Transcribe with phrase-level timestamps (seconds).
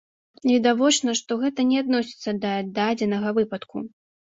[0.51, 3.87] Відавочна, што гэта не адносіцца да дадзенага выпадку.